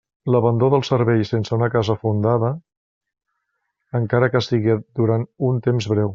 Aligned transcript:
L'abandó 0.35 0.69
del 0.73 0.85
servei 0.87 1.19
sense 1.31 1.53
una 1.57 1.69
causa 1.75 1.97
fundada, 2.05 2.49
encara 4.03 4.31
que 4.37 4.43
siga 4.49 4.79
durant 5.01 5.29
un 5.51 5.63
temps 5.69 5.93
breu. 5.95 6.09